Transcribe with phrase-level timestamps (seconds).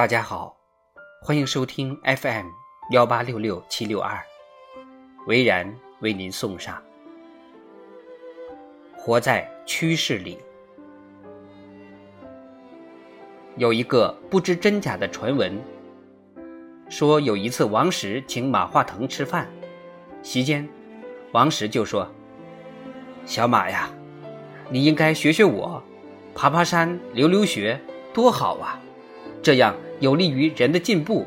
[0.00, 0.56] 大家好，
[1.20, 2.46] 欢迎收听 FM
[2.90, 4.18] 幺八六六七六二，
[5.26, 6.82] 维然为您送上。
[8.96, 10.38] 活在趋势里，
[13.58, 15.60] 有一个不知真假的传闻，
[16.88, 19.46] 说有一次王石请马化腾吃饭，
[20.22, 20.66] 席间，
[21.32, 22.10] 王石就说
[23.26, 23.90] ：“小马呀，
[24.70, 25.82] 你应该学学我，
[26.34, 27.78] 爬爬山，留留学，
[28.14, 28.80] 多好啊！
[29.42, 31.26] 这样。”有利于人的进步。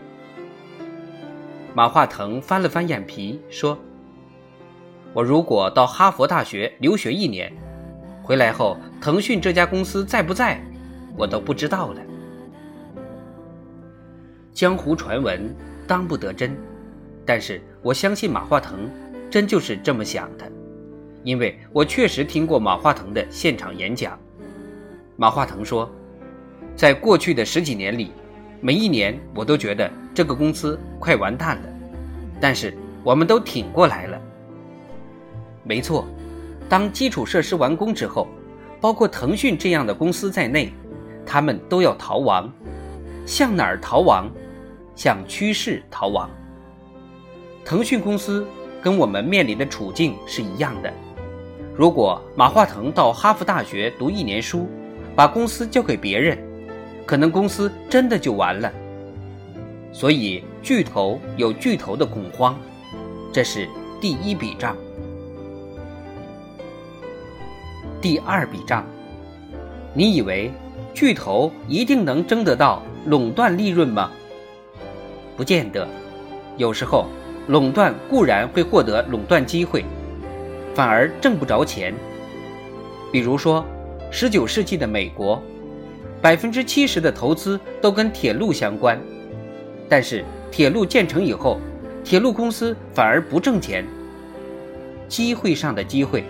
[1.75, 3.77] 马化腾翻了翻眼皮，说
[5.13, 7.53] ：“我如果到哈佛大学留学一年，
[8.21, 10.59] 回来后腾讯这家公司在不在，
[11.15, 12.01] 我都不知道了。”
[14.53, 15.55] 江湖传闻
[15.87, 16.55] 当不得真，
[17.25, 18.89] 但是我相信马化腾
[19.29, 20.51] 真就是这么想的，
[21.23, 24.19] 因为我确实听过马化腾的现场演讲。
[25.15, 25.91] 马化腾说，
[26.75, 28.11] 在过去的十几年里。
[28.65, 31.63] 每一年，我都觉得这个公司快完蛋了，
[32.39, 34.17] 但是我们都挺过来了。
[35.65, 36.07] 没错，
[36.69, 38.25] 当基础设施完工之后，
[38.79, 40.71] 包括腾讯这样的公司在内，
[41.25, 42.49] 他们都要逃亡。
[43.25, 44.31] 向哪儿逃亡？
[44.95, 46.29] 向趋势逃亡。
[47.65, 48.47] 腾讯公司
[48.81, 50.93] 跟我们面临的处境是一样的。
[51.75, 54.69] 如果马化腾到哈佛大学读一年书，
[55.17, 56.37] 把公司交给别人。
[57.05, 58.71] 可能公司真的就完了，
[59.91, 62.57] 所以巨头有巨头的恐慌，
[63.31, 63.67] 这是
[63.99, 64.75] 第一笔账。
[68.01, 68.85] 第二笔账，
[69.93, 70.51] 你以为
[70.93, 74.11] 巨头一定能争得到垄断利润吗？
[75.35, 75.87] 不见得，
[76.57, 77.07] 有时候
[77.47, 79.83] 垄断固然会获得垄断机会，
[80.73, 81.93] 反而挣不着钱。
[83.11, 83.65] 比如说，
[84.09, 85.41] 十九世纪的美国。
[86.23, 88.97] 百分之七十的投资都跟铁路相关，
[89.89, 91.59] 但是铁路建成以后，
[92.01, 93.85] 铁路公司反而不挣钱。
[95.09, 96.23] 机会上的机会，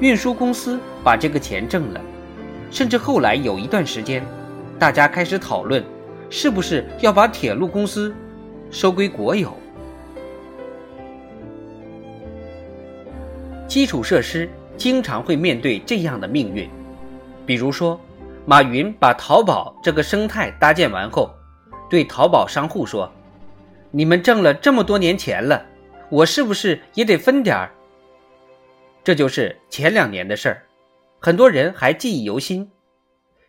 [0.00, 2.00] 运输公司把这个钱挣了，
[2.72, 4.20] 甚至后来有一段时间，
[4.80, 5.84] 大家开始讨论，
[6.28, 8.12] 是不是要把铁路公司
[8.68, 9.56] 收归国有。
[13.68, 16.68] 基础设施经常会面对这样的命运，
[17.46, 17.98] 比如说。
[18.46, 21.30] 马云把淘宝这个生态搭建完后，
[21.88, 23.10] 对淘宝商户说
[23.92, 25.64] ：“你们挣了这么多年钱了，
[26.10, 27.70] 我是不是也得分点儿？”
[29.04, 30.62] 这就是前两年的事儿，
[31.20, 32.70] 很多人还记忆犹新。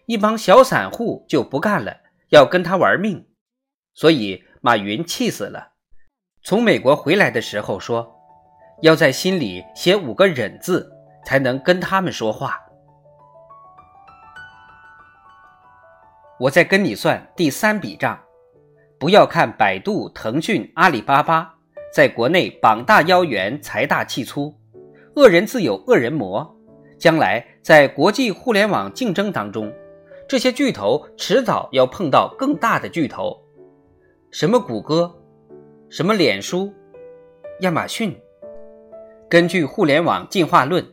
[0.05, 1.97] 一帮小散户就不干了，
[2.29, 3.25] 要跟他玩命，
[3.93, 5.69] 所以马云气死了。
[6.43, 8.13] 从美国回来的时候说
[8.81, 10.91] ：“要在心里写五个忍字，
[11.25, 12.59] 才能跟他们说话。”
[16.41, 18.19] 我在跟你算第三笔账，
[18.97, 21.53] 不要看百度、腾讯、阿里巴巴
[21.93, 24.51] 在国内膀大腰圆、财大气粗，
[25.15, 26.57] 恶人自有恶人磨。
[26.97, 29.71] 将来在国际互联网竞争当中，
[30.27, 33.39] 这些巨头迟早要碰到更大的巨头，
[34.31, 35.15] 什么谷歌，
[35.89, 36.73] 什么脸书、
[37.59, 38.19] 亚马逊。
[39.29, 40.83] 根据互联网进化论，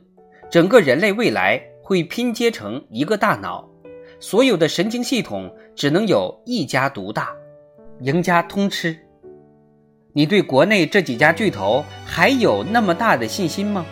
[0.51, 3.68] 整个人类未来会拼接成一个大脑。
[4.21, 7.31] 所有的神经系统只能有一家独大，
[8.01, 8.99] 赢家通吃。
[10.13, 13.87] 你对国内这几家巨头还有那么大的信心吗？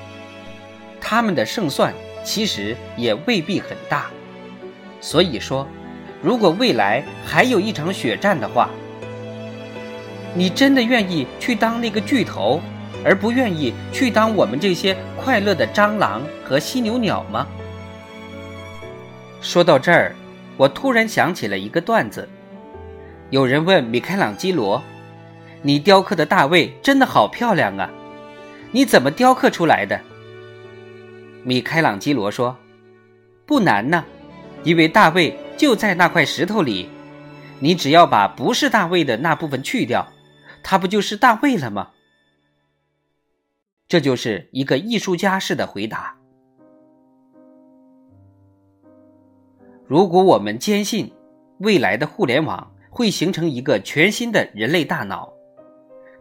[1.01, 1.95] 他们的胜算
[2.25, 4.07] 其实也未必很大。
[5.01, 5.65] 所以说，
[6.21, 8.69] 如果未来还有一场血战的话，
[10.35, 12.61] 你真的愿意去当那个巨头，
[13.05, 17.47] 而不愿意去当我们这些快乐的蟑螂和犀牛鸟吗？
[19.41, 20.15] 说到这儿，
[20.57, 22.29] 我突然想起了一个段子。
[23.31, 24.83] 有人问米开朗基罗
[25.63, 27.91] ：“你雕刻的大卫真的好漂亮啊，
[28.73, 30.01] 你怎么雕刻出来的？”
[31.45, 32.57] 米开朗基罗说
[33.47, 34.05] ：“不难呢，
[34.65, 36.89] 因为大卫就在那块石头里，
[37.61, 40.13] 你只要把不是大卫的那部分去掉，
[40.63, 41.91] 他不就是大卫了吗？”
[43.89, 46.17] 这就是一个艺术家式的回答。
[49.89, 51.13] 如果我们坚信
[51.59, 55.33] 未来的互联网会形成一个全新的人类大脑，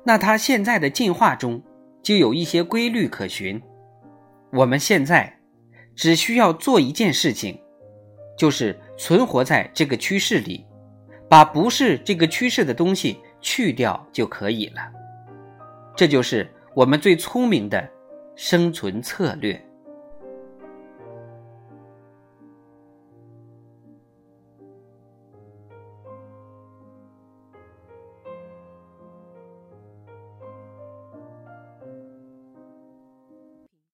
[0.04, 1.62] 那它现在的进化中
[2.04, 3.62] 就有一些规律可循。
[4.54, 5.40] 我们现在
[5.96, 7.60] 只需要做一件事情，
[8.38, 10.66] 就是存活在这个趋势里，
[11.28, 14.82] 把不是这个趋势的东西去掉就可以了。
[15.96, 17.90] 这就是我们最聪明的
[18.36, 19.60] 生存策略。